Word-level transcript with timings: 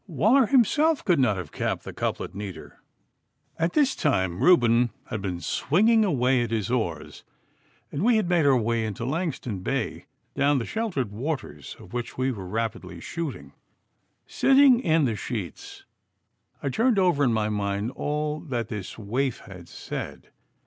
Waller 0.07 0.47
himself 0.47 1.05
could 1.05 1.19
not 1.19 1.37
have 1.37 1.51
capped 1.51 1.83
the 1.83 1.93
couplet 1.93 2.33
neater.' 2.33 2.81
All 3.59 3.67
this 3.67 3.95
time 3.95 4.41
Reuben 4.41 4.89
had 5.11 5.21
been 5.21 5.39
swinging 5.41 6.03
away 6.03 6.41
at 6.41 6.49
his 6.49 6.71
oars, 6.71 7.23
and 7.91 8.03
we 8.03 8.15
had 8.15 8.27
made 8.27 8.47
our 8.47 8.57
way 8.57 8.83
into 8.83 9.05
Langston 9.05 9.59
Bay, 9.59 10.07
down 10.35 10.57
the 10.57 10.65
sheltered 10.65 11.11
waters 11.11 11.75
of 11.77 11.93
which 11.93 12.17
we 12.17 12.31
were 12.31 12.47
rapidly 12.47 12.99
shooting. 12.99 13.53
Sitting 14.25 14.79
in 14.79 15.05
the 15.05 15.15
sheets, 15.15 15.85
I 16.63 16.69
turned 16.69 16.97
over 16.97 17.23
in 17.23 17.31
my 17.31 17.49
mind 17.49 17.91
all 17.91 18.39
that 18.39 18.69
this 18.69 18.97
waif 18.97 19.41
had 19.41 19.69
said. 19.69 20.31